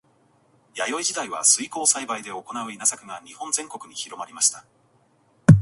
[0.73, 4.65] 弥生時代は水耕栽培で行う稲作が日本全国に広まりました。